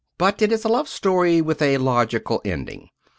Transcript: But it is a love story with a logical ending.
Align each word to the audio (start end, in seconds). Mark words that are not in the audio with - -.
But 0.17 0.41
it 0.41 0.51
is 0.51 0.65
a 0.65 0.67
love 0.67 0.87
story 0.87 1.41
with 1.41 1.61
a 1.61 1.77
logical 1.77 2.41
ending. 2.43 2.89